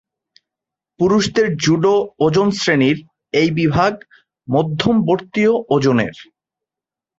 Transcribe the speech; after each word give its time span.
পুরুষদের 0.99 1.47
জুডো 1.63 1.95
ওজন 2.19 2.47
শ্রেণীর 2.51 2.97
এই 3.33 3.49
বিভাগ 3.51 3.93
মধ্যমবর্তীয় 4.47 5.53
ওজনের। 5.69 6.15